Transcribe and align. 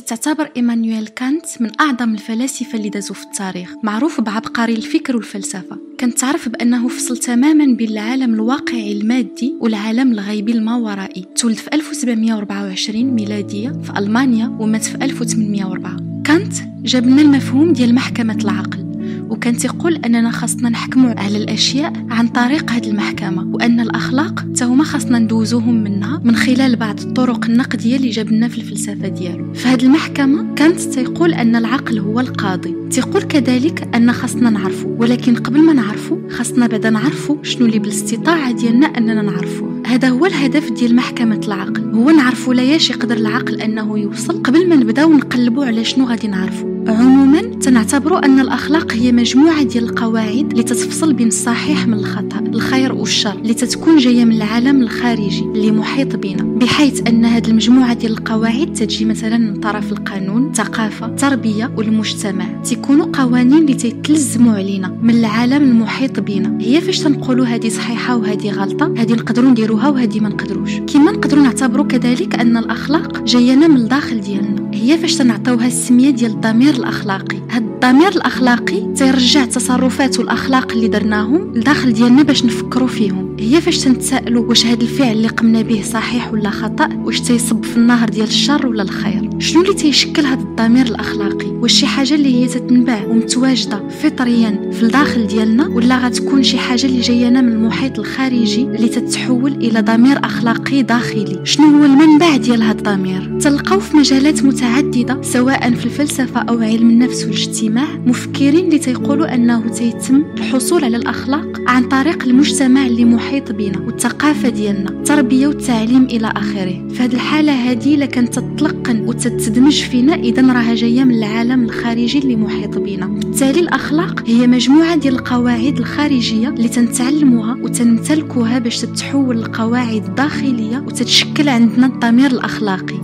تعتبر 0.00 0.50
إيمانويل 0.56 1.06
كانت 1.06 1.46
من 1.60 1.70
أعظم 1.80 2.14
الفلاسفة 2.14 2.78
اللي 2.78 2.88
دازوا 2.88 3.16
في 3.16 3.24
التاريخ 3.24 3.74
معروف 3.82 4.20
بعبقري 4.20 4.74
الفكر 4.74 5.16
والفلسفة. 5.16 5.78
كانت 5.98 6.18
تعرف 6.18 6.48
بأنه 6.48 6.88
فصل 6.88 7.16
تماما 7.16 7.76
بين 7.76 7.90
العالم 7.90 8.34
الواقعي 8.34 8.92
المادي 8.92 9.54
والعالم 9.60 10.12
الغيبي 10.12 10.52
الماورائي 10.52 11.24
تولد 11.36 11.56
في 11.56 11.68
1724 11.72 13.04
ميلادية 13.04 13.68
في 13.68 13.98
ألمانيا 13.98 14.56
ومات 14.60 14.84
في 14.84 15.04
1804 15.04 15.96
كانت 16.24 16.54
جاب 16.84 17.06
لنا 17.06 17.22
المفهوم 17.22 17.72
ديال 17.72 17.94
محكمة 17.94 18.38
العقل. 18.44 18.85
وكان 19.30 19.56
تيقول 19.56 19.96
أننا 19.96 20.30
خاصنا 20.30 20.68
نحكموا 20.68 21.20
على 21.20 21.38
الأشياء 21.38 21.92
عن 22.10 22.28
طريق 22.28 22.70
هذه 22.70 22.86
المحكمة 22.86 23.46
وأن 23.54 23.80
الأخلاق 23.80 24.44
هما 24.62 24.84
خاصنا 24.84 25.18
ندوزوهم 25.18 25.74
منها 25.74 26.20
من 26.24 26.36
خلال 26.36 26.76
بعض 26.76 27.00
الطرق 27.00 27.44
النقدية 27.44 27.96
اللي 27.96 28.10
جاب 28.10 28.30
لنا 28.30 28.48
في 28.48 28.58
الفلسفة 28.58 29.08
ديالو. 29.08 29.52
في 29.54 29.68
هذه 29.68 29.82
المحكمة 29.82 30.54
كانت 30.54 30.80
تيقول 30.80 31.34
أن 31.34 31.56
العقل 31.56 31.98
هو 31.98 32.20
القاضي. 32.20 32.74
تيقول 32.90 33.22
كذلك 33.22 33.96
أن 33.96 34.12
خاصنا 34.12 34.50
نعرفه 34.50 34.86
ولكن 34.86 35.36
قبل 35.36 35.62
ما 35.62 35.72
نعرفه 35.72 36.18
خاصنا 36.30 36.66
بعدا 36.66 36.90
نعرفه 36.90 37.38
شنو 37.42 37.66
اللي 37.66 37.78
بالاستطاعة 37.78 38.52
ديالنا 38.52 38.86
أننا 38.86 39.22
نعرفه 39.22 39.75
هذا 39.86 40.08
هو 40.08 40.26
الهدف 40.26 40.70
ديال 40.70 40.96
محكمة 40.96 41.40
العقل. 41.46 41.94
هو 41.94 42.10
نعرفوا 42.10 42.54
لاياش 42.54 42.90
يقدر 42.90 43.16
العقل 43.16 43.60
أنه 43.60 43.98
يوصل. 43.98 44.42
قبل 44.42 44.68
ما 44.68 44.76
نبداو 44.76 45.12
نقلبوا 45.12 45.64
على 45.64 45.84
شنو 45.84 46.04
غادي 46.04 46.28
نعرفوا. 46.28 46.76
عموما 46.88 47.40
تنعتبر 47.40 48.24
أن 48.24 48.40
الأخلاق 48.40 48.92
هي 48.92 49.12
مجموعة 49.12 49.62
ديال 49.62 49.84
القواعد 49.84 50.50
اللي 50.50 50.62
تتفصل 50.62 51.12
بين 51.12 51.28
الصحيح 51.28 51.86
من 51.86 51.94
الخطأ 51.94 52.38
الخير 52.38 52.92
والشر 52.92 53.32
اللي 53.32 53.54
تتكون 53.54 53.96
جاية 53.96 54.24
من 54.24 54.32
العالم 54.32 54.82
الخارجي 54.82 55.40
اللي 55.40 55.70
محيط 55.70 56.16
بنا. 56.16 56.42
بحيث 56.42 57.08
أن 57.08 57.24
هذه 57.24 57.48
المجموعة 57.48 57.94
ديال 57.94 58.12
القواعد 58.12 58.72
تجي 58.72 59.04
مثلا 59.04 59.38
من 59.38 59.60
طرف 59.60 59.92
القانون 59.92 60.46
الثقافة 60.46 61.06
التربية 61.06 61.70
والمجتمع. 61.76 62.62
تكونوا 62.62 63.06
قوانين 63.12 63.58
اللي 63.58 63.74
تتلزموا 63.74 64.54
علينا 64.54 64.98
من 65.02 65.14
العالم 65.14 65.62
المحيط 65.62 66.20
بنا. 66.20 66.58
هي 66.60 66.80
فاش 66.80 66.98
تنقولوا 66.98 67.46
هذه 67.46 67.68
صحيحة 67.68 68.16
وهذه 68.16 68.50
غلطة؟ 68.50 68.94
هذه 68.96 69.12
نقدروا 69.12 69.50
نديروها 69.76 69.88
وهذه 69.88 70.20
ما 70.20 70.28
نقدروش. 70.28 70.70
كما 70.76 71.12
نقدروا 71.12 71.42
نعتبروا 71.42 71.84
كذلك 71.84 72.34
أن 72.34 72.56
الأخلاق 72.56 73.24
جاينا 73.24 73.68
من 73.68 73.76
الداخل 73.76 74.20
ديالنا. 74.20 74.70
هي 74.74 74.98
فاش 74.98 75.14
تنعطيوها 75.14 75.66
السمية 75.66 76.10
ديال 76.10 76.30
الضمير 76.30 76.74
الأخلاقي. 76.74 77.38
هاد 77.50 77.62
الضمير 77.62 78.08
الأخلاقي 78.08 78.94
تيرجع 78.96 79.42
التصرفات 79.42 80.18
والأخلاق 80.18 80.72
اللي 80.72 80.88
درناهم 80.88 81.52
لداخل 81.54 81.92
ديالنا 81.92 82.22
باش 82.22 82.44
نفكروا 82.44 82.88
فيهم. 82.88 83.36
هي 83.40 83.60
فاش 83.60 83.78
تنتسائلوا 83.78 84.44
واش 84.48 84.66
هاد 84.66 84.82
الفعل 84.82 85.12
اللي 85.12 85.28
قمنا 85.28 85.62
به 85.62 85.82
صحيح 85.82 86.32
ولا 86.32 86.50
خطأ 86.50 86.88
واش 87.04 87.20
تيصب 87.20 87.64
في 87.64 87.76
النهر 87.76 88.08
ديال 88.08 88.26
الشر 88.28 88.66
ولا 88.66 88.82
الخير. 88.82 89.30
شنو 89.38 89.62
اللي 89.62 89.74
تيشكل 89.74 90.24
هاد 90.24 90.40
الضمير 90.40 90.86
الأخلاقي؟ 90.86 91.46
واش 91.46 91.72
شي 91.72 91.86
حاجة 91.86 92.14
اللي 92.14 92.34
هي 92.34 92.46
تتنبع 92.46 93.06
ومتواجدة 93.06 93.88
فطريا 93.88 94.70
في 94.72 94.82
الداخل 94.82 95.26
ديالنا 95.26 95.66
ولا 95.66 95.98
غتكون 95.98 96.42
شي 96.42 96.58
حاجة 96.58 96.86
اللي 96.86 97.00
جايانا 97.00 97.40
من 97.40 97.52
المحيط 97.52 97.98
الخارجي 97.98 98.62
اللي 98.62 98.88
تتحول 98.88 99.52
إلى 99.66 99.80
ضمير 99.80 100.18
أخلاقي 100.24 100.82
داخلي. 100.82 101.40
شنو 101.44 101.78
هو 101.78 101.84
المنبع 101.84 102.36
ديال 102.36 102.62
هاد 102.62 102.76
الضمير؟ 102.76 103.38
تلقاو 103.40 103.80
في 103.80 103.96
مجالات 103.96 104.44
متعددة 104.44 105.22
سواء 105.22 105.74
في 105.74 105.84
الفلسفة 105.84 106.40
أو 106.40 106.58
علم 106.58 106.90
النفس 106.90 107.24
والاجتماع 107.24 107.86
مفكرين 108.06 108.64
اللي 108.64 108.78
تيقولوا 108.78 109.34
أنه 109.34 109.68
تيتم 109.68 110.24
الحصول 110.38 110.84
على 110.84 110.96
الأخلاق 110.96 111.46
عن 111.66 111.88
طريق 111.88 112.22
المجتمع 112.22 112.86
اللي 112.86 113.04
محيط 113.04 113.52
بنا 113.52 113.78
والثقافة 113.78 114.48
ديالنا 114.48 114.90
التربية 114.90 115.46
والتعليم 115.46 116.04
إلى 116.04 116.32
آخره. 116.36 116.88
في 116.88 117.02
هذه 117.02 117.14
الحالة 117.14 117.52
هذه 117.52 117.96
لكن 117.96 118.30
تتلقن 118.30 119.00
وتتدمج 119.00 119.82
فينا 119.82 120.14
إذا 120.14 120.52
راها 120.52 120.74
جاية 120.74 121.04
من 121.04 121.14
العالم 121.14 121.64
الخارجي 121.64 122.18
اللي 122.18 122.36
محيط 122.36 122.78
بنا. 122.78 123.06
بالتالي 123.06 123.60
الأخلاق 123.60 124.22
هي 124.26 124.46
مجموعة 124.46 124.96
ديال 124.96 125.14
القواعد 125.14 125.78
الخارجية 125.78 126.48
اللي 126.48 126.68
تنتعلموها 126.68 127.56
وتنمتلكوها 127.62 128.58
باش 128.58 128.80
تتحول 128.80 129.36
القواعد 129.56 130.04
الداخلية 130.04 130.78
وتتشكل 130.78 131.48
عندنا 131.48 131.86
الضمير 131.86 132.30
الأخلاقي. 132.30 133.00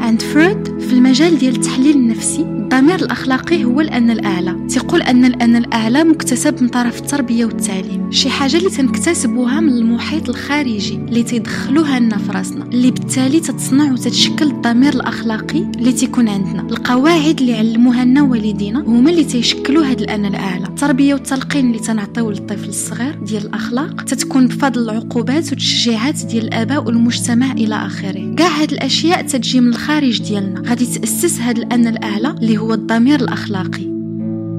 عند 0.00 0.22
فرويد 0.22 0.80
في 0.80 0.92
المجال 0.92 1.38
ديال 1.38 1.56
التحليل 1.56 1.96
النفسي 1.96 2.63
الضمير 2.64 2.94
الأخلاقي 2.94 3.64
هو 3.64 3.80
الأنا 3.80 4.12
الأعلى. 4.12 4.66
تيقول 4.68 5.02
أن 5.02 5.24
الأنا 5.24 5.58
الأعلى 5.58 6.04
مكتسب 6.04 6.62
من 6.62 6.68
طرف 6.68 7.00
التربية 7.00 7.44
والتعليم. 7.44 8.10
شي 8.12 8.28
حاجة 8.30 8.56
اللي 8.56 8.70
تنكتسبوها 8.70 9.60
من 9.60 9.72
المحيط 9.72 10.28
الخارجي 10.28 10.94
اللي 10.94 11.22
تيدخلوها 11.22 11.98
لنا 12.00 12.18
في 12.18 12.32
راسنا 12.32 12.64
اللي 12.64 12.90
بالتالي 12.90 13.40
تتصنع 13.40 13.92
وتتشكل 13.92 14.46
الضمير 14.46 14.94
الأخلاقي 14.94 15.58
اللي 15.58 15.92
تيكون 15.92 16.28
عندنا. 16.28 16.62
القواعد 16.62 17.40
اللي 17.40 17.54
علموها 17.54 18.04
لنا 18.04 18.22
والدينا 18.22 18.80
هما 18.80 19.10
اللي 19.10 19.24
تيشكلوا 19.24 19.84
هاد 19.90 20.00
الأنا 20.00 20.28
الأعلى. 20.28 20.66
التربية 20.66 21.14
والتلقين 21.14 21.66
اللي 21.66 21.78
تنعطيو 21.78 22.30
للطفل 22.30 22.68
الصغير 22.68 23.14
ديال 23.14 23.46
الأخلاق 23.46 24.02
تتكون 24.02 24.46
بفضل 24.46 24.82
العقوبات 24.82 25.50
والتشجيعات 25.50 26.24
ديال 26.24 26.44
الآباء 26.44 26.84
والمجتمع 26.84 27.52
إلى 27.52 27.74
آخره. 27.74 28.34
كاع 28.34 28.48
هاد 28.48 28.72
الأشياء 28.72 29.22
تتجي 29.22 29.60
من 29.60 29.68
الخارج 29.68 30.22
ديالنا. 30.22 30.62
غادي 30.68 30.86
تأسس 30.86 31.40
هاد 31.40 31.58
الأنا 31.58 31.90
الأعلى 31.90 32.30
اللي 32.30 32.58
هو 32.58 32.63
الضمير 32.72 33.20
الأخلاقي. 33.20 33.93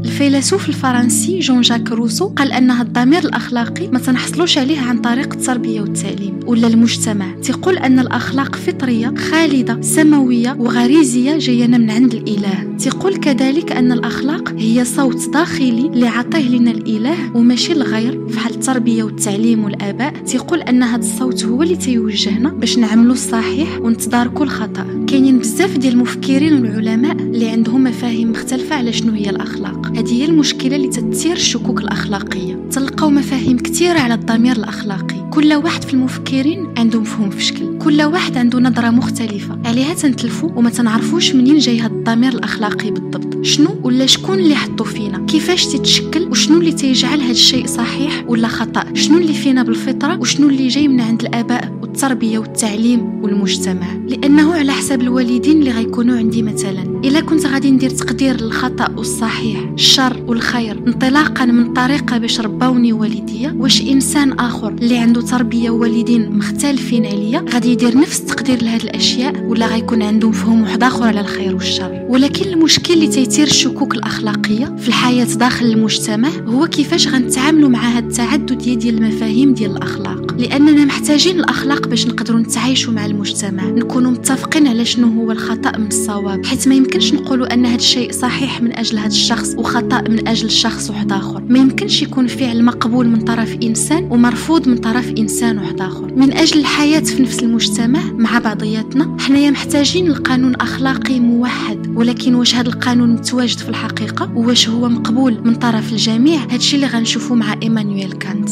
الفيلسوف 0.05 0.69
الفرنسي 0.69 1.39
جون 1.39 1.61
جاك 1.61 1.91
روسو 1.91 2.27
قال 2.27 2.51
ان 2.51 2.71
الضمير 2.71 3.19
الأخلاقي 3.19 3.87
ما 3.87 3.99
تنحصلوش 3.99 4.57
عليه 4.57 4.79
عن 4.79 4.97
طريق 4.97 5.33
التربية 5.33 5.81
والتعليم 5.81 6.39
ولا 6.45 6.67
المجتمع. 6.67 7.31
تقول 7.43 7.77
أن 7.77 7.99
الأخلاق 7.99 8.55
فطرية 8.55 9.13
خالدة 9.17 9.81
سماوية 9.81 10.55
وغريزية 10.59 11.37
جاينا 11.37 11.77
من 11.77 11.91
عند 11.91 12.13
الإله. 12.13 12.75
تقول 12.79 13.15
كذلك 13.15 13.71
أن 13.71 13.91
الأخلاق 13.91 14.53
هي 14.57 14.85
صوت 14.85 15.29
داخلي 15.29 15.85
اللي 15.85 16.07
عطيه 16.07 16.49
لنا 16.49 16.71
الإله 16.71 17.35
وماشي 17.35 17.73
الغير 17.73 18.27
في 18.27 18.39
حال 18.39 18.53
التربية 18.53 19.03
والتعليم 19.03 19.63
والآباء 19.63 20.13
تقول 20.13 20.61
ان 20.61 20.83
هذا 20.83 20.99
الصوت 21.01 21.45
هو 21.45 21.63
اللي 21.63 21.75
تيوجهنا 21.75 22.49
باش 22.49 22.77
نعملوا 22.77 23.13
الصحيح 23.13 23.79
ونتداركوا 23.81 24.45
الخطا 24.45 25.05
كاينين 25.07 25.39
بزاف 25.39 25.77
ديال 25.77 25.93
المفكرين 25.93 26.53
والعلماء 26.53 27.15
اللي 27.15 27.49
عندهم 27.49 27.83
مفاهيم 27.83 28.31
مختلفة 28.31 28.75
على 28.75 28.93
شنو 28.93 29.13
هي 29.13 29.29
الأخلاق. 29.29 29.91
هذه 29.95 30.13
هي 30.13 30.25
المشكلة 30.25 30.75
اللي 30.75 30.87
تثير 30.87 31.35
الشكوك 31.35 31.81
الأخلاقية. 31.81 32.55
تلقاو 32.71 33.09
مفاهيم 33.09 33.57
كثيرة 33.57 33.99
على 33.99 34.13
الضمير 34.13 34.55
الأخلاقي. 34.55 35.29
كل 35.31 35.53
واحد 35.53 35.83
في 35.83 35.93
المفكرين 35.93 36.67
عنده 36.77 36.99
مفهوم 36.99 37.29
في 37.29 37.43
شكل. 37.43 37.77
كل 37.77 38.01
واحد 38.01 38.37
عنده 38.37 38.59
نظرة 38.59 38.89
مختلفة. 38.89 39.59
عليها 39.65 39.93
تنتلفوا 39.93 40.49
وما 40.55 40.69
تنعرفوش 40.69 41.35
منين 41.35 41.57
جاي 41.57 41.79
هاد 41.79 41.91
الضمير 41.91 42.33
الأخلاقي 42.33 42.91
بالضبط. 42.91 43.45
شنو 43.45 43.75
ولا 43.83 44.05
شكون 44.05 44.39
اللي 44.39 44.55
حطو 44.55 44.83
فينا؟ 44.83 45.25
كيفاش 45.25 45.65
تتشكل؟ 45.65 46.27
وشنو 46.27 46.59
اللي 46.59 46.71
تيجعل 46.71 47.19
هاد 47.19 47.29
الشيء 47.29 47.65
صحيح 47.65 48.23
ولا 48.27 48.47
خطأ؟ 48.47 48.85
شنو 48.93 49.17
اللي 49.17 49.33
فينا 49.33 49.63
بالفطرة؟ 49.63 50.19
وشنو 50.19 50.49
اللي 50.49 50.67
جاي 50.67 50.87
من 50.87 51.01
عند 51.01 51.21
الآباء 51.21 51.79
والتربية 51.81 52.39
والتعليم 52.39 53.23
والمجتمع؟ 53.23 53.87
لأنه 54.07 54.53
على 54.53 54.71
حسب 54.71 55.01
الوالدين 55.01 55.59
اللي 55.59 55.71
غيكونوا 55.71 56.15
مثلا. 56.55 57.01
إلا 57.05 57.19
كنت 57.19 57.45
غادي 57.45 57.71
ندير 57.71 57.89
تقدير 57.89 58.41
للخطأ 58.41 58.89
والصحيح 58.97 59.59
الشر 59.59 60.23
والخير 60.27 60.83
انطلاقا 60.87 61.45
من 61.45 61.73
طريقة 61.73 62.17
باش 62.17 62.39
رباوني 62.39 62.93
والديا 62.93 63.55
واش 63.59 63.81
إنسان 63.81 64.31
آخر 64.31 64.69
اللي 64.69 64.97
عنده 64.97 65.21
تربية 65.21 65.69
ووالدين 65.69 66.37
مختلفين 66.37 67.05
عليا 67.05 67.45
غادي 67.53 67.71
يدير 67.71 67.97
نفس 67.97 68.19
التقدير 68.19 68.63
لهاد 68.63 68.81
الأشياء 68.81 69.43
ولا 69.43 69.67
غيكون 69.67 70.01
عنده 70.01 70.29
مفهوم 70.29 70.61
واحد 70.61 70.83
آخر 70.83 71.03
على 71.03 71.19
الخير 71.19 71.55
والشر؟ 71.55 72.05
ولكن 72.09 72.49
المشكل 72.49 72.93
اللي 72.93 73.07
تيثير 73.07 73.47
الشكوك 73.47 73.95
الأخلاقية 73.95 74.75
في 74.79 74.87
الحياة 74.87 75.25
داخل 75.25 75.65
المجتمع 75.65 76.29
هو 76.29 76.67
كيفاش 76.67 77.07
غنتعاملوا 77.07 77.69
مع 77.69 77.79
هاد 77.79 78.05
التعدد 78.05 78.57
ديال 78.57 78.97
المفاهيم 78.97 79.53
ديال 79.53 79.71
الأخلاق. 79.71 80.35
لأننا 80.37 80.85
محتاجين 80.85 81.39
الأخلاق 81.39 81.87
باش 81.87 82.07
نقدروا 82.07 82.39
نتعايشوا 82.39 82.93
مع 82.93 83.05
المجتمع 83.05 83.63
نكونوا 83.63 84.11
متفقين 84.11 84.67
على 84.67 84.85
شنو 84.85 85.21
هو 85.21 85.31
الخطأ 85.31 85.77
من 85.77 85.87
الصواب. 85.87 86.44
حيث 86.45 86.67
ما 86.67 86.75
يمكنش 86.75 87.13
نقولوا 87.13 87.53
أن 87.53 87.65
هاد 87.65 87.79
الشيء 87.79 88.11
صحيح 88.11 88.61
من 88.61 88.79
أجل 88.79 88.97
هاد 88.97 89.11
الشخص 89.11 89.55
وخطأ 89.57 90.01
من 90.01 90.27
أجل 90.27 90.51
شخص 90.51 90.89
واحد 90.89 91.11
آخر. 91.11 91.41
ما 91.49 91.59
يمكنش 91.59 92.01
يكون 92.01 92.27
فعل 92.27 92.63
مقبول 92.65 93.07
من 93.07 93.21
طرف 93.21 93.57
إنسان 93.63 94.07
ومرفوض 94.11 94.69
من 94.69 94.77
طرف 94.77 95.09
إنسان 95.17 95.57
واحد 95.57 95.81
آخر. 95.81 96.13
من 96.13 96.33
أجل 96.33 96.59
الحياة 96.59 96.99
في 96.99 97.21
نفس 97.23 97.43
المجتمع 97.43 97.99
مع 98.03 98.39
بعضياتنا 98.39 99.17
حنايا 99.19 99.51
محتاجين 99.51 100.09
لقانون 100.09 100.55
أخلاقي 100.55 101.19
موحد. 101.19 101.87
ولكن 101.95 102.35
واش 102.35 102.55
هذا 102.55 102.69
القانون 102.69 103.09
متواجد 103.09 103.57
في 103.59 103.69
الحقيقة؟ 103.69 104.31
واش 104.35 104.69
هو 104.69 104.89
مقبول 104.89 105.41
من 105.43 105.55
طرف 105.55 105.91
الجميع؟ 105.91 106.39
هادشي 106.51 106.75
اللي 106.75 106.87
غنشوفو 106.87 107.35
مع 107.35 107.55
إيمانويل 107.63 108.11
كانت. 108.11 108.49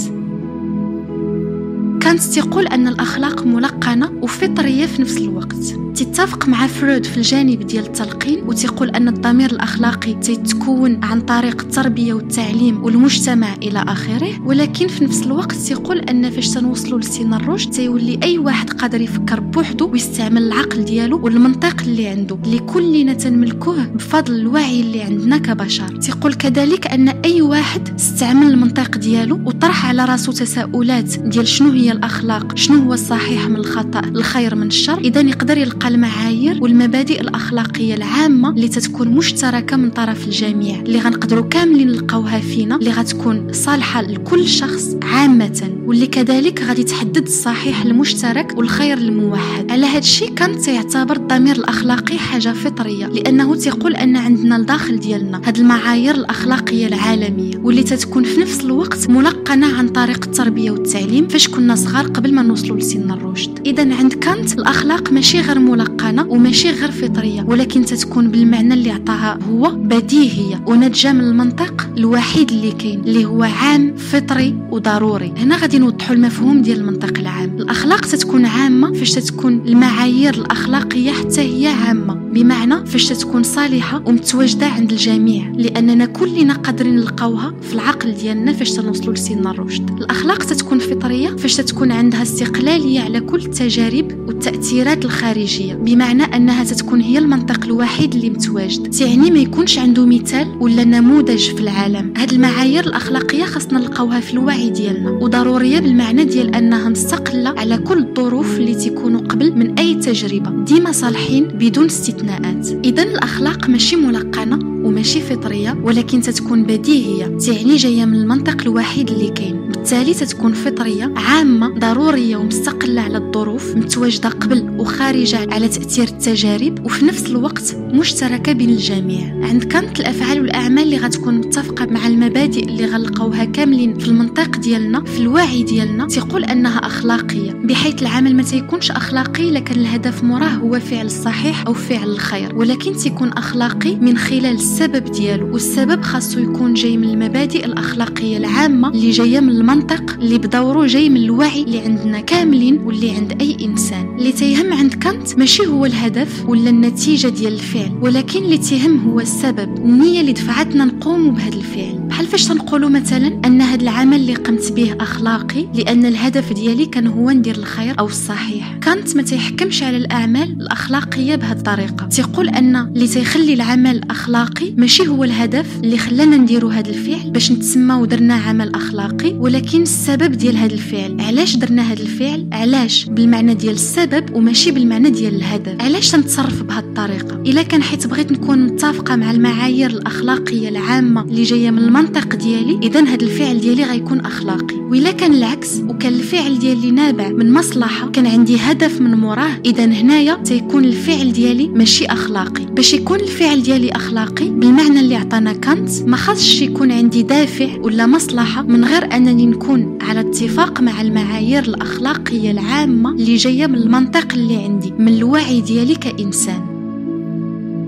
كانت 2.03 2.21
تقول 2.21 2.67
أن 2.67 2.87
الأخلاق 2.87 3.45
ملقنة 3.45 4.11
وفطرية 4.21 4.85
في 4.85 5.01
نفس 5.01 5.17
الوقت. 5.17 5.83
تتفق 5.95 6.47
مع 6.47 6.67
فرويد 6.67 7.05
في 7.05 7.17
الجانب 7.17 7.67
ديال 7.67 7.85
التلقين 7.85 8.43
وتقول 8.43 8.89
أن 8.89 9.07
الضمير 9.07 9.51
الأخلاقي 9.51 10.13
تتكون 10.13 11.03
عن 11.03 11.21
طريق 11.21 11.61
التربية 11.61 12.13
والتعليم 12.13 12.83
والمجتمع 12.83 13.53
إلى 13.53 13.85
آخره 13.87 14.41
ولكن 14.45 14.87
في 14.87 15.03
نفس 15.03 15.23
الوقت 15.23 15.55
تقول 15.55 15.99
أن 15.99 16.29
فاش 16.29 16.49
تنوصلوا 16.49 16.99
لسن 16.99 17.33
الرشد 17.33 17.71
تيولي 17.71 18.19
أي 18.23 18.37
واحد 18.37 18.69
قادر 18.69 19.01
يفكر 19.01 19.39
بوحده 19.39 19.85
ويستعمل 19.85 20.43
العقل 20.43 20.85
ديالو 20.85 21.19
والمنطق 21.25 21.81
اللي 21.81 22.07
عنده 22.07 22.37
اللي 22.45 22.59
كلنا 22.59 23.13
تنملكوه 23.13 23.85
بفضل 23.85 24.33
الوعي 24.35 24.81
اللي 24.81 25.01
عندنا 25.01 25.37
كبشر. 25.37 25.87
تقول 25.87 26.33
كذلك 26.33 26.87
أن 26.87 27.07
أي 27.07 27.41
واحد 27.41 27.89
استعمل 27.95 28.47
المنطق 28.47 28.97
ديالو 28.97 29.39
وطرح 29.45 29.85
على 29.85 30.05
راسو 30.05 30.31
تساؤلات 30.31 31.17
ديال 31.17 31.47
شنو 31.47 31.71
هي 31.71 31.92
الأخلاق. 31.93 32.57
شنو 32.57 32.79
هو 32.79 32.93
الصحيح 32.93 33.47
من 33.47 33.55
الخطأ؟ 33.55 33.99
الخير 33.99 34.55
من 34.55 34.67
الشر. 34.67 34.97
إذا 34.97 35.21
يقدر 35.21 35.57
يلقى 35.57 35.87
المعايير 35.87 36.57
والمبادئ 36.61 37.21
الأخلاقية 37.21 37.95
العامة 37.95 38.49
اللي 38.49 38.67
تتكون 38.67 39.07
مشتركة 39.07 39.77
من 39.77 39.89
طرف 39.89 40.25
الجميع 40.27 40.79
اللي 40.79 40.99
غنقدروا 40.99 41.43
كاملين 41.49 41.87
نلقاوها 41.87 42.39
فينا 42.39 42.75
اللي 42.75 42.91
غتكون 42.91 43.47
صالحة 43.53 44.01
لكل 44.01 44.47
شخص 44.47 44.95
عامة 45.03 45.69
واللي 45.85 46.07
كذلك 46.07 46.61
غادي 46.61 46.83
تحدد 46.83 47.25
الصحيح 47.25 47.81
المشترك 47.85 48.57
والخير 48.57 48.97
الموحد. 48.97 49.71
على 49.71 49.85
هذا 49.85 49.97
الشيء 49.97 50.33
كان 50.33 50.57
تيعتبر 50.57 51.15
الضمير 51.15 51.55
الأخلاقي 51.55 52.17
حاجة 52.17 52.53
فطرية 52.53 53.07
لأنه 53.07 53.55
تيقول 53.55 53.95
أن 53.95 54.17
عندنا 54.17 54.55
الداخل 54.55 54.99
ديالنا 54.99 55.41
هاد 55.45 55.57
المعايير 55.57 56.15
الأخلاقية 56.15 56.87
العالمية 56.87 57.57
واللي 57.57 57.83
تتكون 57.83 58.23
في 58.23 58.41
نفس 58.41 58.61
الوقت 58.61 59.09
ملقنة 59.09 59.77
عن 59.77 59.87
طريق 59.87 60.25
التربية 60.25 60.71
والتعليم. 60.71 61.27
فاش 61.27 61.47
كنا 61.47 61.75
صغار 61.83 62.07
قبل 62.07 62.33
ما 62.33 62.41
نوصلوا 62.41 62.77
لسن 62.77 63.11
الرشد. 63.11 63.59
إذا 63.65 63.95
عند 63.95 64.13
كانت 64.13 64.53
الأخلاق 64.53 65.11
ماشي 65.11 65.41
غير 65.41 65.59
ملقنة 65.59 66.25
وماشي 66.29 66.71
غير 66.71 66.91
فطرية 66.91 67.45
ولكن 67.47 67.85
تتكون 67.85 68.31
بالمعنى 68.31 68.73
اللي 68.73 68.91
عطاها 68.91 69.39
هو 69.49 69.71
بديهية 69.75 70.63
وناتجة 70.67 71.13
من 71.13 71.21
المنطق 71.21 71.89
الوحيد 71.97 72.51
اللي 72.51 72.71
كاين 72.71 72.99
اللي 72.99 73.25
هو 73.25 73.43
عام 73.43 73.95
فطري 73.95 74.55
وضروري. 74.71 75.33
هنا 75.37 75.57
غادي 75.57 75.79
نوضحوا 75.79 76.15
المفهوم 76.15 76.61
ديال 76.61 76.79
المنطق 76.79 77.19
العام. 77.19 77.57
الأخلاق 77.57 78.01
تتكون 78.01 78.45
عامة 78.45 78.93
فاش 78.93 79.11
تتكون 79.11 79.63
المعايير 79.67 80.33
الأخلاقية 80.33 81.11
حتى 81.11 81.41
هي 81.41 81.67
عامة 81.67 82.13
بمعنى 82.13 82.85
فاش 82.85 83.05
تتكون 83.05 83.43
صالحة 83.43 84.03
ومتواجدة 84.05 84.65
عند 84.65 84.91
الجميع 84.91 85.51
لأننا 85.55 86.05
كلنا 86.05 86.53
قادرين 86.53 86.95
نلقاوها 86.95 87.53
في 87.61 87.73
العقل 87.73 88.13
ديالنا 88.13 88.53
فاش 88.53 88.71
تنوصلوا 88.71 89.13
لسن 89.13 89.47
الرشد. 89.47 89.89
الأخلاق 89.89 90.37
تتكون 90.37 90.79
فطرية 90.79 91.29
فاش 91.29 91.55
عندها 91.81 92.21
استقلالية 92.21 93.01
على 93.01 93.19
كل 93.19 93.45
التجارب 93.45 94.11
والتأثيرات 94.27 95.05
الخارجية 95.05 95.73
بمعنى 95.73 96.23
أنها 96.23 96.63
تتكون 96.63 97.01
هي 97.01 97.17
المنطق 97.17 97.65
الوحيد 97.65 98.15
اللي 98.15 98.29
متواجد. 98.29 98.89
تعني 98.89 99.31
ما 99.31 99.39
يكونش 99.39 99.77
عنده 99.77 100.05
مثال 100.05 100.47
ولا 100.59 100.83
نموذج 100.83 101.55
في 101.55 101.61
العالم. 101.61 102.13
هاد 102.17 102.33
المعايير 102.33 102.85
الأخلاقية 102.85 103.43
خاصنا 103.43 103.79
نلقاوها 103.79 104.19
في 104.19 104.33
الوعي 104.33 104.69
ديالنا 104.69 105.09
وضرورية 105.09 105.79
بالمعنى 105.79 106.23
ديال 106.23 106.55
أنها 106.55 106.89
مستقلة 106.89 107.49
على 107.49 107.77
كل 107.77 107.97
الظروف 107.97 108.57
اللي 108.57 108.75
تكونوا 108.75 109.21
قبل 109.21 109.57
من 109.57 109.79
أي 109.79 109.95
تجربة. 109.95 110.63
ديما 110.63 110.91
صالحين 110.91 111.47
بدون 111.47 111.85
استثناءات. 111.85 112.67
إذا 112.85 113.03
الأخلاق 113.03 113.69
ماشي 113.69 113.95
ملقنة 113.95 114.59
وماشي 114.87 115.21
فطرية 115.21 115.77
ولكن 115.83 116.21
تتكون 116.21 116.63
بديهية. 116.63 117.25
تعني 117.25 117.75
جاية 117.75 118.05
من 118.05 118.15
المنطق 118.15 118.61
الوحيد 118.61 119.09
اللي 119.09 119.29
كاين. 119.29 119.72
بالتالي 119.83 120.13
تتكون 120.13 120.53
فطرية 120.53 121.13
عامة 121.15 121.67
ضرورية 121.79 122.37
ومستقلة 122.37 123.01
على 123.01 123.17
الظروف 123.17 123.75
متواجدة 123.75 124.29
قبل 124.29 124.75
وخارجة 124.79 125.47
على 125.51 125.67
تأثير 125.67 126.07
التجارب 126.07 126.85
وفي 126.85 127.05
نفس 127.05 127.25
الوقت 127.25 127.75
مشتركة 127.75 128.51
بين 128.51 128.69
الجميع. 128.69 129.47
عند 129.47 129.63
كانت 129.63 129.99
الأفعال 129.99 130.41
والأعمال 130.41 130.83
اللي 130.83 130.97
غتكون 130.97 131.33
متفقة 131.37 131.85
مع 131.85 132.07
المبادئ 132.07 132.65
اللي 132.65 132.85
غنلقاوها 132.85 133.45
كاملين 133.45 133.99
في 133.99 134.07
المنطق 134.07 134.57
ديالنا 134.57 135.03
في 135.03 135.19
الوعي 135.19 135.63
ديالنا 135.63 136.07
تقول 136.07 136.43
أنها 136.43 136.77
أخلاقية. 136.77 137.51
بحيث 137.51 138.01
العمل 138.01 138.35
ما 138.35 138.43
تيكونش 138.43 138.91
أخلاقي 138.91 139.51
لكن 139.51 139.75
الهدف 139.75 140.23
مراه 140.23 140.47
هو 140.49 140.79
فعل 140.79 141.05
الصحيح 141.05 141.63
أو 141.67 141.73
فعل 141.73 142.09
الخير 142.09 142.55
ولكن 142.55 142.93
تيكون 142.93 143.29
أخلاقي 143.29 143.95
من 143.95 144.17
خلال 144.17 144.45
السبب 144.45 145.11
ديالو 145.11 145.53
والسبب 145.53 146.01
خاصو 146.01 146.39
يكون 146.39 146.73
جاي 146.73 146.97
من 146.97 147.09
المبادئ 147.09 147.65
الأخلاقية 147.65 148.37
العامة 148.37 148.89
اللي 148.89 149.11
جاية 149.11 149.39
من 149.39 149.49
المنطق 149.73 150.13
اللي 150.13 150.37
بدوره 150.37 150.85
جاي 150.87 151.09
من 151.09 151.17
الوعي 151.17 151.63
اللي 151.63 151.79
عندنا 151.79 152.19
كاملين 152.19 152.81
واللي 152.81 153.11
عند 153.11 153.41
أي 153.41 153.57
إنسان. 153.65 154.15
اللي 154.19 154.31
تيهم 154.31 154.73
عند 154.73 154.93
كانت 154.93 155.37
ماشي 155.37 155.67
هو 155.67 155.85
الهدف 155.85 156.45
ولا 156.47 156.69
النتيجة 156.69 157.27
ديال 157.27 157.53
الفعل 157.53 157.91
ولكن 158.01 158.43
اللي 158.43 158.57
تيهم 158.57 159.09
هو 159.09 159.19
السبب 159.19 159.77
النية 159.77 160.21
اللي 160.21 160.33
دفعتنا 160.33 160.85
نقوم 160.85 161.31
بهذا 161.31 161.55
الفعل. 161.55 162.02
بحال 162.13 162.27
فاش 162.27 162.45
تنقولوا 162.47 162.89
مثلا 162.89 163.41
أن 163.45 163.61
هذا 163.61 163.81
العمل 163.81 164.15
اللي 164.15 164.35
قمت 164.35 164.71
به 164.71 164.95
أخلاقي 164.99 165.67
لأن 165.75 166.05
الهدف 166.05 166.53
ديالي 166.53 166.85
كان 166.85 167.07
هو 167.07 167.31
ندير 167.31 167.55
الخير 167.55 167.99
أو 167.99 168.05
الصحيح؟ 168.05 168.77
كانت 168.81 169.15
ما 169.15 169.21
تيحكمش 169.21 169.83
على 169.83 169.97
الأعمال 169.97 170.61
الأخلاقية 170.61 171.35
بهذه 171.35 171.57
الطريقة. 171.57 172.05
تيقول 172.05 172.49
أن 172.49 172.75
اللي 172.75 173.07
تيخلي 173.07 173.53
العمل 173.53 174.01
أخلاقي 174.11 174.73
ماشي 174.77 175.07
هو 175.07 175.23
الهدف 175.23 175.65
اللي 175.83 175.97
خلانا 175.97 176.37
نديروا 176.37 176.73
هذا 176.73 176.89
الفعل 176.89 177.31
باش 177.31 177.51
نتسمى 177.51 177.95
ودرنا 177.95 178.33
عمل 178.33 178.75
أخلاقي 178.75 179.33
ولكن 179.33 179.81
السبب 179.81 180.31
ديال 180.31 180.57
هذا 180.57 180.73
الفعل. 180.73 181.21
علاش 181.21 181.55
درنا 181.55 181.81
هذا 181.81 182.01
الفعل؟ 182.01 182.47
علاش؟ 182.51 183.05
بالمعنى 183.05 183.53
ديال 183.53 183.75
السبب 183.75 184.35
وماشي 184.35 184.71
بالمعنى 184.71 185.09
ديال 185.09 185.35
الهدف. 185.35 185.81
علاش 185.81 186.11
تنتصرف 186.11 186.63
بهذه 186.63 186.79
الطريقة؟ 186.79 187.35
إلا 187.35 187.63
كان 187.63 187.83
حيت 187.83 188.07
بغيت 188.07 188.31
نكون 188.31 188.59
متفقة 188.59 189.15
مع 189.15 189.31
المعايير 189.31 189.89
الأخلاقية 189.89 190.69
العامة 190.69 191.21
اللي 191.21 191.43
جاية 191.43 191.71
من 191.71 191.77
المنطق 191.77 192.02
ديالي 192.11 192.79
اذا 192.83 193.03
هذا 193.03 193.23
الفعل 193.23 193.59
ديالي 193.61 193.83
غيكون 193.83 194.19
أخلاقي. 194.19 194.75
وإلا 194.75 195.11
كان 195.11 195.33
العكس 195.33 195.79
وكان 195.79 196.13
الفعل 196.13 196.59
ديالي 196.59 196.91
نابع 196.91 197.29
من 197.29 197.53
مصلحة 197.53 198.09
كان 198.09 198.27
عندي 198.27 198.57
هدف 198.57 199.01
من 199.01 199.15
موراه 199.15 199.59
اذا 199.65 199.85
هنايا 199.85 200.35
تيكون 200.35 200.85
الفعل 200.85 201.33
ديالي 201.33 201.67
ماشي 201.67 202.05
أخلاقي. 202.05 202.65
باش 202.65 202.93
يكون 202.93 203.19
الفعل 203.19 203.63
ديالي 203.63 203.91
أخلاقي 203.91 204.49
بالمعنى 204.49 204.99
اللي 204.99 205.15
عطانا 205.15 205.53
كانت 205.53 205.89
ما 206.01 206.17
خاصش 206.17 206.61
يكون 206.61 206.91
عندي 206.91 207.23
دافع 207.23 207.77
ولا 207.81 208.05
مصلحة 208.05 208.61
من 208.61 208.85
غير 208.85 209.15
أنني 209.15 209.45
نكون 209.45 209.97
على 210.01 210.19
اتفاق 210.19 210.81
مع 210.81 211.01
المعايير 211.01 211.63
الأخلاقية 211.63 212.51
العامة 212.51 213.09
اللي 213.11 213.35
جاية 213.35 213.67
من 213.67 213.75
المنطق 213.75 214.33
اللي 214.33 214.57
عندي 214.57 214.93
من 214.99 215.07
الوعي 215.07 215.61
ديالي 215.61 215.95
كإنسان. 215.95 216.72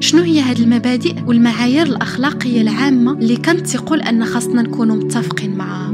شنو 0.06 0.22
هي 0.22 0.42
هاد 0.42 0.60
المبادئ 0.60 1.16
والمعايير 1.28 1.86
الأخلاقية 1.86 2.62
العامة 2.62 3.12
اللي 3.12 3.36
كانت 3.36 3.68
تقول 3.68 4.02
أن 4.02 4.26
خاصنا 4.26 4.62
نكونوا 4.62 4.96
متفقين 4.96 5.58
معها 5.58 5.94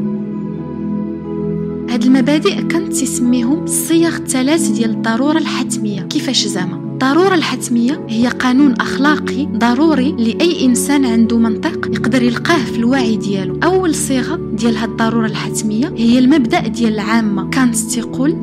هاد 1.90 2.04
المبادئ 2.04 2.62
كانت 2.62 2.94
تسميهم 2.94 3.64
الصيغ 3.64 4.16
الثلاث 4.16 4.68
ديال 4.68 4.90
الضرورة 4.90 5.38
الحتمية. 5.38 6.02
كيفاش 6.02 6.48
زعما؟ 6.48 6.76
الضرورة 6.76 7.36
الحتمية 7.36 8.06
هي 8.10 8.28
قانون 8.28 8.74
أخلاقي 8.74 9.46
ضروري 9.46 10.12
لأي 10.12 10.66
إنسان 10.66 11.06
عنده 11.06 11.38
منطق 11.38 11.88
يقدر 11.88 12.22
يلقاه 12.22 12.66
في 12.66 12.78
الوعي 12.78 13.18
ديالو. 13.18 13.60
أول 13.64 13.96
صيغة 13.96 14.36
ديال 14.54 14.78
هاد 14.78 14.90
الضرورة 14.90 15.26
الحتمية 15.26 15.94
هي 15.98 16.20
المبدأ 16.20 16.68
ديال 16.68 16.94
العامة. 16.94 17.50
كانت 17.50 17.76
تقول 17.76 18.36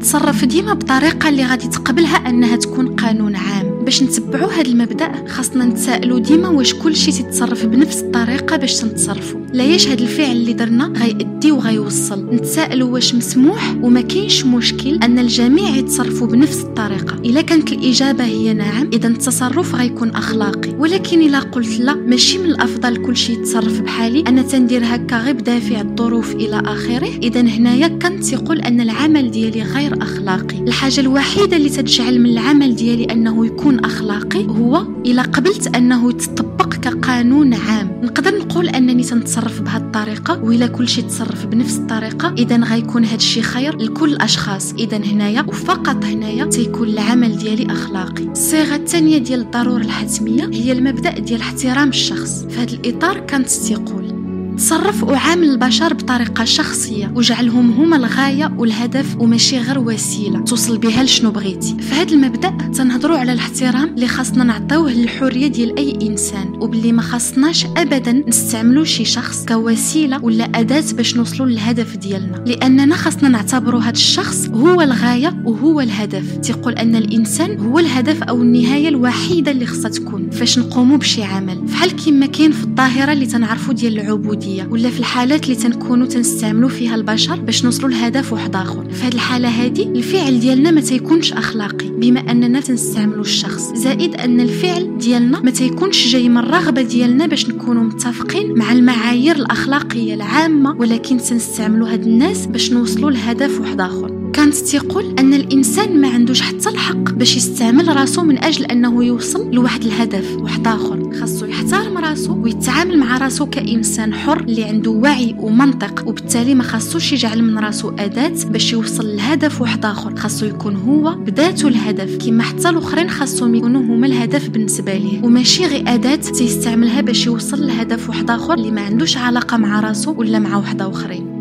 تصرف 0.00 0.44
ديما 0.44 0.74
بطريقة 0.74 1.28
اللي 1.28 1.46
غادي 1.46 1.68
تقبلها 1.68 2.16
أنها 2.28 2.56
تكون 2.56 2.88
قانون 2.88 3.36
عام. 3.36 3.73
باش 3.84 4.02
نتبعوا 4.02 4.52
هذا 4.52 4.68
المبدأ 4.68 5.28
خاصنا 5.28 5.64
نتسائلوا 5.64 6.18
ديما 6.18 6.48
واش 6.48 6.74
كل 6.74 6.96
شيء 6.96 7.14
تتصرف 7.14 7.66
بنفس 7.66 8.02
الطريقة 8.02 8.56
باش 8.56 8.80
تنتصرفوا 8.80 9.40
لا 9.54 9.64
ياش 9.64 9.88
هذا 9.88 10.02
الفعل 10.02 10.36
اللي 10.36 10.52
درنا 10.52 10.84
غيأدي 10.96 11.52
وغيوصل؟ 11.52 12.34
نتسائلوا 12.34 12.88
واش 12.88 13.14
مسموح 13.14 13.76
وما 13.82 14.00
كاينش 14.00 14.44
مشكل 14.44 14.98
أن 15.02 15.18
الجميع 15.18 15.76
يتصرفوا 15.76 16.26
بنفس 16.26 16.60
الطريقة. 16.60 17.14
إلا 17.14 17.40
كانت 17.40 17.72
الإجابة 17.72 18.24
هي 18.24 18.52
نعم 18.54 18.90
إذا 18.92 19.08
التصرف 19.08 19.74
غيكون 19.74 20.10
أخلاقي. 20.10 20.70
ولكن 20.78 21.22
إلا 21.22 21.38
قلت 21.38 21.80
لا 21.80 21.94
ماشي 21.94 22.38
من 22.38 22.44
الأفضل 22.44 22.96
كل 22.96 23.16
شيء 23.16 23.38
يتصرف 23.38 23.80
بحالي 23.80 24.24
أنا 24.28 24.42
تندير 24.42 24.82
هكا 24.84 25.18
غير 25.18 25.34
بدافع 25.34 25.80
الظروف 25.80 26.34
إلى 26.34 26.62
آخره. 26.66 27.18
إذا 27.22 27.40
هنايا 27.40 27.88
كنت 27.88 28.32
يقول 28.32 28.60
أن 28.60 28.80
العمل 28.80 29.30
ديالي 29.30 29.62
غير 29.62 30.02
أخلاقي. 30.02 30.58
الحاجة 30.58 31.00
الوحيدة 31.00 31.56
اللي 31.56 31.68
تجعل 31.68 32.20
من 32.20 32.30
العمل 32.30 32.76
ديالي 32.76 33.04
أنه 33.04 33.46
يكون 33.46 33.73
يكون 33.74 33.84
أخلاقي 33.84 34.46
هو 34.46 34.86
إلا 35.06 35.22
قبلت 35.22 35.76
أنه 35.76 36.10
يتطبق 36.10 36.74
كقانون 36.74 37.54
عام. 37.54 38.00
نقدر 38.02 38.38
نقول 38.38 38.68
أنني 38.68 39.02
تنتصرف 39.02 39.60
بهذه 39.60 39.82
الطريقة 39.82 40.44
وإلا 40.44 40.66
كل 40.66 40.88
شيء 40.88 41.04
تصرف 41.04 41.46
بنفس 41.46 41.76
الطريقة. 41.78 42.34
إذا 42.38 42.56
غيكون 42.56 43.04
هذا 43.04 43.14
الشيء 43.14 43.42
خير 43.42 43.76
لكل 43.76 44.12
الأشخاص. 44.12 44.72
إذا 44.72 44.96
هنايا 44.96 45.42
وفقط 45.48 46.04
هنايا 46.04 46.44
تيكون 46.44 46.88
العمل 46.88 47.38
ديالي 47.38 47.72
أخلاقي. 47.72 48.24
الصيغة 48.24 48.76
الثانية 48.76 49.18
ديال 49.18 49.40
الضرورة 49.40 49.82
الحتمية 49.82 50.50
هي 50.52 50.72
المبدأ 50.72 51.18
ديال 51.18 51.40
احترام 51.40 51.88
الشخص. 51.88 52.44
في 52.44 52.58
هذا 52.58 52.72
الإطار 52.72 53.18
كانت 53.18 53.48
تقول 53.48 54.13
تصرف 54.56 55.02
وعامل 55.02 55.48
البشر 55.50 55.94
بطريقة 55.94 56.44
شخصية 56.44 57.12
وجعلهم 57.14 57.70
هما 57.70 57.96
الغاية 57.96 58.54
والهدف 58.58 59.16
وماشي 59.18 59.58
غير 59.58 59.78
وسيلة. 59.78 60.40
توصل 60.40 60.78
بها 60.78 61.02
لشنو 61.02 61.30
بغيتي. 61.30 61.76
هذا 61.92 62.14
المبدأ 62.14 62.50
تنهضروا 62.74 63.18
على 63.18 63.32
الاحترام 63.32 63.88
اللي 63.88 64.08
خاصنا 64.08 64.44
نعطيوه 64.44 64.92
للحرية 64.92 65.46
ديال 65.46 65.78
أي 65.78 65.98
إنسان 66.08 66.48
وباللي 66.60 66.92
ما 66.92 67.02
خاصناش 67.02 67.66
أبدا 67.76 68.12
نستعملوا 68.28 68.84
شي 68.84 69.04
شخص 69.04 69.44
كوسيلة 69.44 70.24
ولا 70.24 70.44
أداة 70.44 70.84
باش 70.92 71.16
نوصلوا 71.16 71.46
للهدف 71.46 71.96
ديالنا. 71.96 72.44
لأننا 72.46 72.96
خاصنا 72.96 73.28
نعتبروا 73.28 73.80
هذا 73.80 73.90
الشخص 73.90 74.48
هو 74.48 74.80
الغاية 74.80 75.42
وهو 75.44 75.80
الهدف. 75.80 76.36
تقول 76.36 76.72
أن 76.72 76.96
الإنسان 76.96 77.58
هو 77.58 77.78
الهدف 77.78 78.22
أو 78.22 78.42
النهاية 78.42 78.88
الوحيدة 78.88 79.50
اللي 79.50 79.66
خصها 79.66 79.90
تكون 79.90 80.30
فاش 80.30 80.58
نقوموا 80.58 80.96
بشي 80.96 81.22
عمل. 81.22 81.68
فحال 81.68 81.90
كيما 81.90 82.26
كاين 82.26 82.52
في 82.52 82.64
الظاهرة 82.64 83.12
اللي 83.12 83.26
تنعرفوا 83.26 83.74
ديال 83.74 84.00
العبودية. 84.00 84.43
ولا 84.70 84.90
في 84.90 84.98
الحالات 85.00 85.44
اللي 85.44 85.54
تنكونوا 85.54 86.06
تنستعملوا 86.06 86.68
فيها 86.68 86.94
البشر 86.94 87.36
باش 87.40 87.64
نوصلوا 87.64 87.90
لهدف 87.90 88.32
واحد 88.32 88.56
آخر. 88.56 88.90
في 88.90 89.02
هذه 89.02 89.14
الحالة 89.14 89.48
هذه 89.48 89.82
الفعل 89.82 90.40
ديالنا 90.40 90.70
ما 90.70 90.80
تيكونش 90.80 91.32
أخلاقي 91.32 91.88
بما 91.88 92.20
أننا 92.20 92.60
تنستعملوا 92.60 93.20
الشخص. 93.20 93.72
زائد 93.74 94.14
أن 94.14 94.40
الفعل 94.40 94.98
ديالنا 94.98 95.40
ما 95.40 95.50
تيكونش 95.50 96.08
جاي 96.12 96.28
من 96.28 96.38
الرغبة 96.38 96.82
ديالنا 96.82 97.26
باش 97.26 97.48
نكونوا 97.48 97.82
متفقين 97.82 98.58
مع 98.58 98.72
المعايير 98.72 99.36
الأخلاقية 99.36 100.14
العامة 100.14 100.76
ولكن 100.78 101.16
تنستعملوا 101.16 101.88
هاد 101.88 102.02
الناس 102.02 102.46
باش 102.46 102.72
نوصلوا 102.72 103.10
لهدف 103.10 103.60
واحد 103.60 103.80
آخر. 103.80 104.23
كانت 104.34 104.54
تقول 104.54 105.14
أن 105.18 105.34
الإنسان 105.34 106.00
ما 106.00 106.08
عندوش 106.08 106.40
حتى 106.40 106.68
الحق 106.68 106.94
باش 107.12 107.36
يستعمل 107.36 107.96
راسو 107.96 108.22
من 108.22 108.44
أجل 108.44 108.64
أنه 108.64 109.04
يوصل 109.04 109.50
لواحد 109.50 109.84
الهدف 109.84 110.36
واحد 110.36 110.66
آخر. 110.66 111.14
خاصو 111.20 111.46
يحترم 111.46 111.98
راسو 111.98 112.36
ويتعامل 112.42 112.98
مع 112.98 113.18
راسو 113.18 113.46
كإنسان 113.46 114.14
حر 114.14 114.40
اللي 114.40 114.64
عنده 114.64 114.90
وعي 114.90 115.36
ومنطق 115.38 116.08
وبالتالي 116.08 116.54
ما 116.54 116.62
خاصوش 116.62 117.12
يجعل 117.12 117.42
من 117.42 117.58
راسو 117.58 117.90
أداة 117.98 118.34
باش 118.50 118.72
يوصل 118.72 119.16
لهدف 119.16 119.60
واحد 119.60 119.84
آخر. 119.86 120.16
خاصو 120.16 120.46
يكون 120.46 120.76
هو 120.76 121.14
بذاته 121.14 121.68
الهدف. 121.68 122.26
كما 122.26 122.42
حتى 122.42 122.68
الأخرين 122.68 123.10
خاصهم 123.10 123.54
يكونوا 123.54 123.82
هما 123.82 124.06
الهدف 124.06 124.48
بالنسبة 124.48 124.94
ليه. 124.94 125.24
وماشي 125.24 125.66
غير 125.66 125.84
أداة 125.94 126.14
تيستعملها 126.16 127.00
باش 127.00 127.26
يوصل 127.26 127.66
لهدف 127.66 128.08
واحد 128.08 128.30
آخر 128.30 128.54
اللي 128.54 128.70
ما 128.70 128.80
عندوش 128.80 129.16
علاقة 129.16 129.56
مع 129.56 129.80
راسو 129.80 130.12
ولا 130.12 130.38
مع 130.38 130.56
وحده 130.56 130.90
آخرين. 130.90 131.33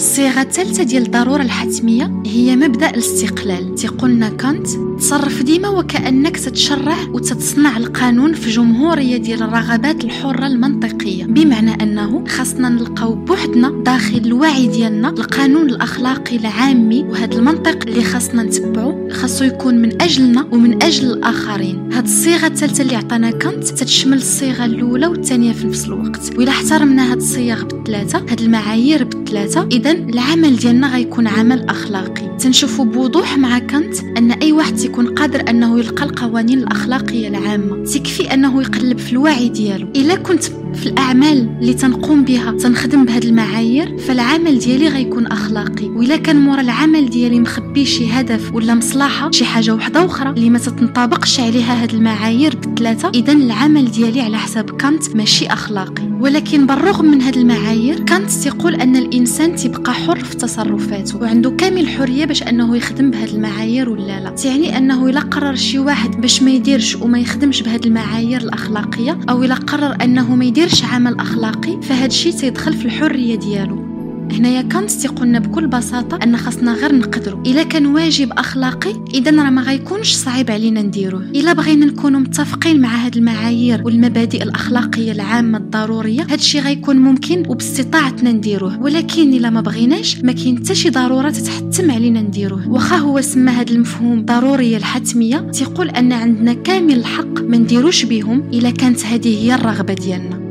الصيغة 0.00 0.42
الثالثة 0.42 0.82
ديال 0.82 1.02
الضرورة 1.02 1.42
الحتمية 1.42 2.22
هي 2.26 2.56
مبدأ 2.56 2.90
الاستقلال. 2.90 3.74
تيقولنا 3.74 4.28
كانت 4.28 4.66
تصرف 4.98 5.42
ديما 5.42 5.68
وكأنك 5.68 6.36
تتشرع 6.36 6.96
وتتصنع 7.12 7.76
القانون 7.76 8.32
في 8.32 8.50
جمهورية 8.50 9.16
ديال 9.16 9.42
الرغبات 9.42 10.04
الحرة 10.04 10.46
المنطقية. 10.46 11.24
بمعنى 11.24 11.82
أنه 11.82 12.24
خاصنا 12.28 12.68
نلقاو 12.68 13.14
بوحدنا 13.14 13.82
داخل 13.84 14.16
الوعي 14.16 14.66
ديالنا 14.66 15.08
القانون 15.08 15.68
الأخلاقي 15.68 16.36
العامي 16.36 17.02
وهذا 17.02 17.38
المنطق 17.38 17.78
اللي 17.86 18.04
خاصنا 18.04 18.42
نتبعو 18.42 18.99
خاصو 19.12 19.44
يكون 19.44 19.74
من 19.74 20.02
أجلنا 20.02 20.46
ومن 20.52 20.82
أجل 20.82 21.12
الآخرين. 21.12 21.92
هاد 21.92 22.04
الصيغة 22.04 22.46
الثالثة 22.46 22.82
اللي 22.82 22.96
عطانا 22.96 23.30
كانت 23.30 23.64
تتشمل 23.64 24.16
الصيغة 24.16 24.64
الأولى 24.64 25.06
والثانية 25.06 25.52
في 25.52 25.66
نفس 25.66 25.84
الوقت. 25.84 26.32
وإلا 26.38 26.50
احترمنا 26.50 27.12
هاد 27.12 27.16
الصيغ 27.16 27.64
بالثلاثة 27.64 28.18
هاد 28.18 28.40
المعايير 28.40 29.04
بالثلاثة 29.04 29.68
إذا 29.72 29.92
العمل 29.92 30.56
ديالنا 30.56 30.94
غيكون 30.94 31.26
عمل 31.26 31.68
أخلاقي. 31.68 32.36
تنشوفوا 32.38 32.84
بوضوح 32.84 33.38
مع 33.38 33.58
كانت 33.58 34.00
أن 34.18 34.32
أي 34.32 34.52
واحد 34.52 34.74
تيكون 34.74 35.06
قادر 35.06 35.50
أنه 35.50 35.78
يلقى 35.78 36.04
القوانين 36.04 36.58
الأخلاقية 36.58 37.28
العامة 37.28 37.84
تكفي 37.84 38.34
أنه 38.34 38.62
يقلب 38.62 38.98
في 38.98 39.12
الوعي 39.12 39.48
ديالو. 39.48 39.88
إلا 39.96 40.14
كنت 40.14 40.44
في 40.74 40.86
الأعمال 40.86 41.48
اللي 41.60 41.74
تنقوم 41.74 42.24
بها 42.24 42.52
تنخدم 42.52 43.04
بهاد 43.04 43.24
المعايير 43.24 43.98
فالعمل 43.98 44.58
ديالي 44.58 44.88
غيكون 44.88 45.26
أخلاقي. 45.26 45.88
وإلا 45.88 46.16
كان 46.16 46.36
مورا 46.36 46.60
العمل 46.60 47.10
ديالي 47.10 47.40
مخبي 47.40 47.84
شي 47.84 48.10
هدف 48.12 48.54
ولا 48.54 48.74
مصلحة 48.74 49.30
شي 49.30 49.44
حاجة 49.44 49.74
وحدة 49.74 50.04
أخرى 50.04 50.30
اللي 50.30 50.50
ما 50.50 50.58
تتنطبقش 50.58 51.40
عليها 51.40 51.82
هاد 51.82 51.94
المعايير 51.94 52.56
بالثلاثة 52.56 53.08
اذا 53.14 53.32
العمل 53.32 53.90
ديالي 53.90 54.20
على 54.20 54.38
حساب 54.38 54.70
كانت 54.70 55.16
ماشي 55.16 55.46
أخلاقي. 55.46 56.02
ولكن 56.20 56.66
بالرغم 56.66 57.04
من 57.04 57.22
هاد 57.22 57.36
المعايير 57.36 58.00
كانت 58.00 58.30
تقول 58.30 58.74
أن 58.74 58.96
الإنسان 58.96 59.56
تبقى 59.56 59.94
حر 59.94 60.24
في 60.24 60.36
تصرفاته 60.36 61.18
وعنده 61.18 61.50
كامل 61.50 61.80
الحريه 61.80 62.24
باش 62.24 62.42
أنه 62.42 62.76
يخدم 62.76 63.10
بهاد 63.10 63.28
المعايير 63.28 63.88
ولا 63.90 64.20
لا. 64.20 64.30
تعني 64.30 64.78
أنه 64.78 65.08
إلا 65.08 65.20
قرر 65.20 65.54
شي 65.54 65.78
واحد 65.78 66.20
باش 66.20 66.42
ما 66.42 66.50
يديرش 66.50 66.96
وما 66.96 67.18
يخدمش 67.18 67.62
بهاد 67.62 67.86
المعايير 67.86 68.40
الأخلاقية 68.40 69.18
أو 69.30 69.44
إلا 69.44 69.54
قرر 69.54 69.96
أنه 70.04 70.34
ما 70.34 70.44
يديرش 70.60 70.84
عمل 70.84 71.20
أخلاقي 71.20 71.82
فهاد 71.82 72.10
الشيء 72.10 72.32
تيدخل 72.32 72.72
في 72.72 72.84
الحرية 72.84 73.34
ديالو. 73.34 73.90
هنايا 74.32 74.62
كانت 74.62 74.90
تيقولنا 74.90 75.38
بكل 75.38 75.66
بساطة 75.66 76.18
أن 76.22 76.36
خاصنا 76.36 76.74
غير 76.74 76.94
نقدروا 76.94 77.42
إلا 77.46 77.62
كان 77.62 77.86
واجب 77.86 78.32
أخلاقي 78.32 78.94
اذا 79.14 79.30
راه 79.42 79.50
ما 79.50 79.62
غيكونش 79.62 80.12
صعيب 80.12 80.50
علينا 80.50 80.82
نديروه. 80.82 81.20
إلا 81.20 81.52
بغينا 81.52 81.86
نكونوا 81.86 82.20
متفقين 82.20 82.80
مع 82.80 82.88
هاد 82.88 83.16
المعايير 83.16 83.82
والمبادئ 83.84 84.42
الأخلاقية 84.42 85.12
العامة 85.12 85.58
الضرورية 85.58 86.22
هاد 86.22 86.32
الشيء 86.38 86.60
غيكون 86.60 86.96
ممكن 86.96 87.42
وباستطاعتنا 87.48 88.32
نديروه. 88.32 88.82
ولكن 88.82 89.32
إلا 89.32 89.50
ما 89.50 89.60
بغيناش 89.60 90.18
ما 90.24 90.32
كاين 90.32 90.58
حتى 90.58 90.74
شي 90.74 90.90
ضرورة 90.90 91.30
تتحتم 91.30 91.90
علينا 91.90 92.20
نديروه. 92.20 92.68
واخا 92.68 92.96
هو 92.96 93.20
سمى 93.20 93.52
هاد 93.52 93.70
المفهوم 93.70 94.24
ضرورية 94.24 94.76
الحتمية 94.76 95.36
تيقول 95.36 95.90
أن 95.90 96.12
عندنا 96.12 96.52
كامل 96.52 96.94
الحق 96.94 97.40
ما 97.42 97.56
نديروش 97.56 98.04
بهم 98.04 98.40
إلا 98.52 98.70
كانت 98.70 99.04
هذه 99.06 99.44
هي 99.44 99.54
الرغبة 99.54 99.94
ديالنا. 99.94 100.49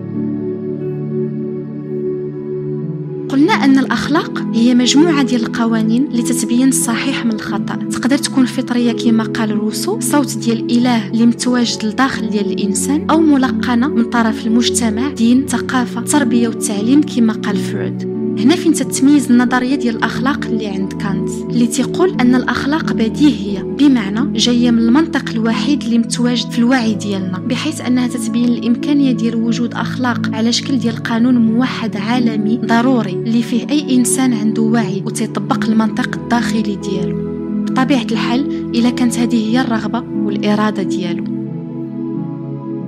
قلنا 3.30 3.54
أن 3.54 3.78
الأخلاق 3.78 4.42
هي 4.54 4.76
مجموعة 4.76 5.24
ديال 5.24 5.42
القوانين 5.42 6.06
اللي 6.06 6.22
تتبين 6.22 6.68
الصحيح 6.68 7.26
من 7.26 7.32
الخطأ. 7.32 7.76
تقدر 7.76 8.18
تكون 8.18 8.46
فطرية 8.46 8.92
كما 8.92 9.24
قال 9.24 9.52
روسو 9.52 10.00
صوت 10.00 10.38
ديال 10.38 10.60
الإله 10.60 11.08
اللي 11.08 11.26
متواجد 11.26 11.86
لداخل 11.86 12.30
ديال 12.30 12.52
الإنسان 12.52 13.08
أو 13.10 13.20
ملقنة 13.20 13.88
من 13.88 14.04
طرف 14.06 14.48
المجتمع 14.48 15.10
دين 15.12 15.48
ثقافة 15.48 16.02
تربية 16.02 16.48
والتعليم 16.48 17.02
كما 17.02 17.34
قال 17.34 17.58
فرويد. 17.58 18.19
هنا 18.40 18.56
فين 18.56 18.74
تتميز 18.74 19.32
النظرية 19.32 19.76
ديال 19.76 19.96
الأخلاق 19.96 20.46
اللي 20.46 20.68
عند 20.68 20.94
كانت؟ 20.94 21.30
اللي 21.30 21.68
تيقول 21.68 22.10
أن 22.22 22.36
الأخلاق 22.36 22.94
بديهية 22.94 23.62
بمعنى 23.62 24.40
جاية 24.40 24.72
من 24.72 24.80
المنطق 24.80 25.30
الوحيد 25.30 25.84
اللي 25.84 25.98
متواجد 25.98 26.52
في 26.52 26.60
الوعي 26.60 26.94
ديالنا 26.94 27.40
بحيث 27.40 27.82
أنها 27.82 28.08
تتبين 28.08 28.46
الإمكانية 28.46 29.12
ديال 29.12 29.36
وجود 29.36 29.74
أخلاق 29.74 30.36
على 30.36 30.52
شكل 30.52 30.80
ديال 30.80 30.96
قانون 30.96 31.38
موحد 31.38 31.98
عالمي 31.98 32.58
ضروري 32.58 33.12
اللي 33.12 33.42
فيه 33.42 33.70
أي 33.70 33.96
إنسان 33.96 34.34
عنده 34.34 34.62
وعي 34.62 35.04
وتيطبق 35.06 35.66
المنطق 35.66 36.16
الداخلي 36.16 36.76
ديالو. 36.76 37.18
بطبيعة 37.64 38.08
الحال 38.12 38.70
إلا 38.76 38.90
كانت 38.90 39.20
هذه 39.20 39.52
هي 39.52 39.62
الرغبة 39.62 40.04
والإرادة 40.24 40.84
ديالو. 40.84 41.24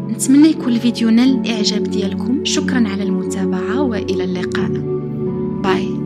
نتمنى 0.10 0.50
يكون 0.50 0.74
الفيديو 0.74 1.10
نال 1.10 1.42
الإعجاب 1.42 1.84
ديالكم. 1.84 2.46
شكرا 2.46 2.88
على 2.88 3.04
المتابعة 3.04 3.82
وإلى 3.82 4.24
اللقاء. 4.24 5.01
Bye. 5.62 6.01